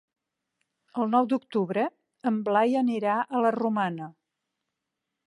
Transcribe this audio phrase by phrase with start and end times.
[1.01, 1.83] El nou d'octubre
[2.31, 4.09] en Blai anirà a la Romana.